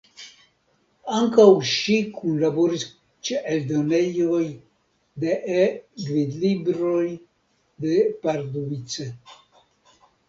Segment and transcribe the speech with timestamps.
[1.17, 2.85] Ankaŭ ŝi kunlaboris
[3.29, 4.41] ĉe eldonoj
[5.25, 7.07] de E-gvidlibroj
[7.87, 9.07] de Pardubice.